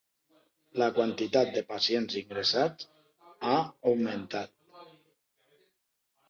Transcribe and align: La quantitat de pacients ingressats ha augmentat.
La 0.81 0.85
quantitat 0.93 1.51
de 1.57 1.61
pacients 1.71 2.15
ingressats 2.21 2.89
ha 3.51 3.53
augmentat. 3.93 4.55